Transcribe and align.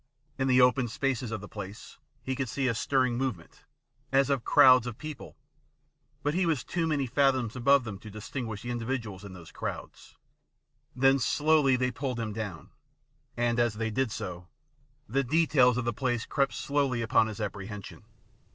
In 0.39 0.47
the 0.47 0.61
open 0.61 0.87
spaces 0.87 1.29
of 1.29 1.41
the 1.41 1.47
place 1.47 1.99
he 2.23 2.35
could 2.35 2.49
see 2.49 2.67
a 2.67 2.73
stirring 2.73 3.19
movement 3.19 3.65
as 4.11 4.31
of 4.31 4.43
crowds 4.43 4.87
of 4.87 4.97
people, 4.97 5.37
but 6.23 6.33
he 6.33 6.47
was 6.47 6.63
too 6.63 6.87
many 6.87 7.05
fathoms 7.05 7.55
above 7.55 7.83
them 7.83 7.99
to 7.99 8.09
distinguish 8.09 8.63
the 8.63 8.71
individuals 8.71 9.23
in 9.23 9.33
those 9.33 9.51
crowds. 9.51 10.17
Then 10.95 11.19
slowly 11.19 11.75
they 11.75 11.91
pulled 11.91 12.19
him 12.19 12.33
down, 12.33 12.71
and 13.37 13.59
as 13.59 13.75
they 13.75 13.91
did 13.91 14.11
so, 14.11 14.47
the 15.07 15.23
details 15.23 15.77
of 15.77 15.85
the 15.85 15.93
place 15.93 16.25
crept 16.25 16.55
slowly 16.55 17.03
upon 17.03 17.27
his 17.27 17.39
apprehension. 17.39 18.03